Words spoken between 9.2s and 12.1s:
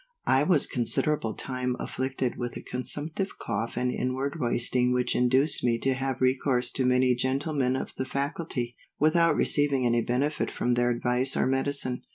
receiving any benefit from their advice or medicine.